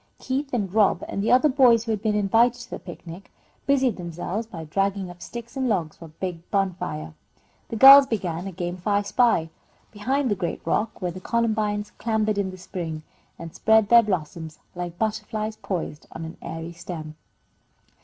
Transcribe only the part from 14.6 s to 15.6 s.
like butterflies